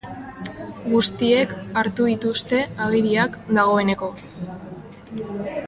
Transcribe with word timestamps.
Guztiek 0.93 1.53
hartu 1.81 2.07
dituzte 2.13 2.61
agiriak 2.87 3.37
dagoeneko. 3.59 4.11